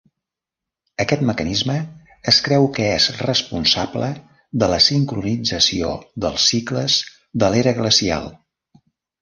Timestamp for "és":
2.95-3.05